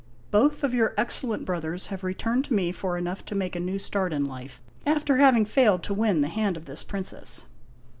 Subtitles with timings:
[0.31, 3.59] Both of your excellent brothers have re turned to me for enough to make a
[3.59, 7.45] new start in life, after having failed to win the hand of this princess."